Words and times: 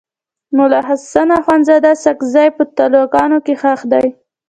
ملا 0.55 0.79
حسن 0.87 1.29
اخند 1.39 1.65
ساکزی 2.03 2.47
په 2.57 2.63
تلوکان 2.77 3.31
کي 3.45 3.53
ښخ 3.61 3.81
دی. 3.91 4.07